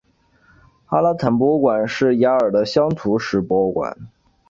[0.87, 3.95] 阿拉坦博物馆是亚尔的乡土史博物馆。